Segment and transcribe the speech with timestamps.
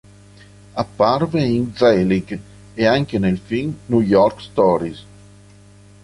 [0.73, 2.39] Apparve in "Zelig"
[2.73, 5.03] e anche nel film "New York Stories".